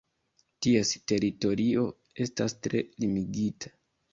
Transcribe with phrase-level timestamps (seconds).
[0.65, 1.85] Ties teritorio
[2.27, 3.77] esta tre limigita.